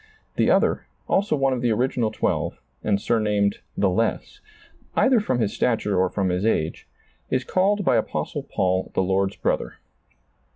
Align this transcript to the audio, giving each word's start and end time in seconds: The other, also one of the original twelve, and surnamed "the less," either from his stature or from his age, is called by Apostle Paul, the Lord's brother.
The 0.35 0.49
other, 0.49 0.87
also 1.07 1.35
one 1.35 1.53
of 1.53 1.61
the 1.61 1.71
original 1.71 2.09
twelve, 2.09 2.59
and 2.83 2.99
surnamed 2.99 3.59
"the 3.77 3.87
less," 3.91 4.39
either 4.95 5.19
from 5.19 5.37
his 5.37 5.53
stature 5.53 5.95
or 5.95 6.09
from 6.09 6.29
his 6.29 6.43
age, 6.43 6.87
is 7.29 7.43
called 7.43 7.85
by 7.85 7.97
Apostle 7.97 8.41
Paul, 8.41 8.89
the 8.95 9.03
Lord's 9.03 9.35
brother. 9.35 9.75